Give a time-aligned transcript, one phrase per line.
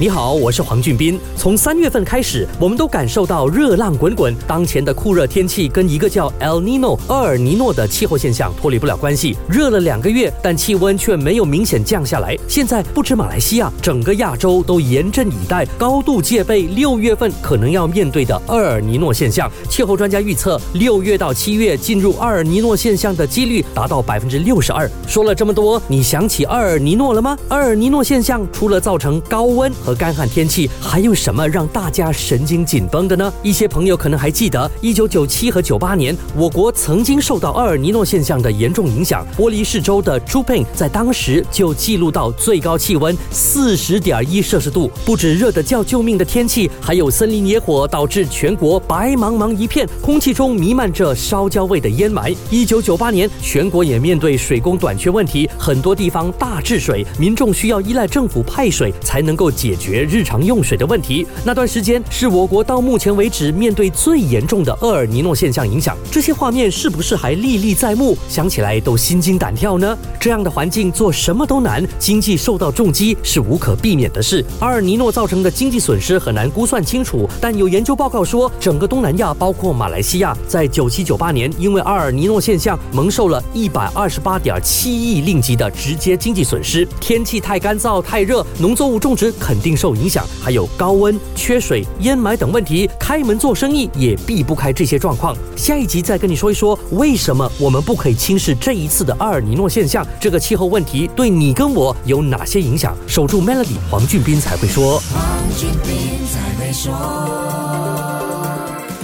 [0.00, 1.18] 你好，我是黄俊斌。
[1.36, 4.32] 从三月份开始，我们都感受到热浪滚滚。
[4.46, 9.36] 当前的酷热天气跟一个叫 El Nino 厄尔尼诺的气候现象脱离不了关系。
[9.48, 12.38] 热了两个月，但气温却没有明显降下来。
[12.46, 19.50] 现在不止马来西亚，整个亚洲都严阵以待，高度戒备六月份可能要面对的厄尔尼诺现象。
[19.68, 24.88] 气候专家预测，六月到七月进入厄尔尼诺现象的几率达到百分之六十二。
[25.08, 27.36] 说了这么多，你想起厄尔尼诺了吗？
[27.50, 33.32] 厄尔尼诺现象除了造成高温，和干旱天气还有什么让大家神经紧绷的呢？
[33.42, 39.26] 一些朋友可能还记得，一九九七和九八年，我国曾经受到厄尔尼诺现象的严重影响。
[39.34, 52.36] 玻璃市州的朱佩在当时就记录到最高气温四十点一摄氏度，不止热得叫救命的天气，还有森林野火导致全国白茫茫一片，空气中弥漫着烧焦味的烟霾。
[52.50, 60.18] 一九九八年，全国也面对水工短缺问题，很多地方大治水，民众需要依赖政府派水才能够解决日。
[60.28, 65.96] 常用水的问题，那段时间是我国到目前为止面对最严重的厄尔尼诺现象影响。
[66.10, 68.14] 这些画面是不是还历历在目？
[68.28, 69.96] 想起来都心惊胆跳呢？
[70.20, 74.44] 这样的环境做什么都难，经济受到重击是无可避免的事。
[74.60, 86.86] 阿尔尼诺造成的经济损失很难估算清楚，但有研究报告说，整个东南亚包括马来西亚，在九七九八年因为阿尔尼诺现象蒙受了一百二十八点七亿令吉的直接经济损失。
[87.00, 90.08] 天气太干燥、太热，农作物种植肯定定受影。
[90.08, 95.36] 响，还有高温、缺水、烟霾等问题，开门做生意也避不开这些状况。
[95.54, 100.02] 下一集再跟你说一说，为什么我们不可以轻视这一次的阿尔尼诺现象？
[100.18, 102.96] 这个气候问题对你跟我有哪些影响？
[103.06, 104.98] 守住 Melody，黄俊斌才会说。
[105.12, 105.92] 黄俊斌
[106.32, 106.90] 才会说。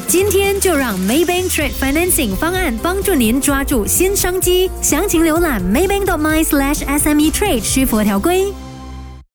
[0.09, 4.70] 今天就让 Maybank Trade Financing 方案帮助您抓住新商机。
[4.81, 8.53] 详情浏览 maybank.my/sme trade，需符合条规。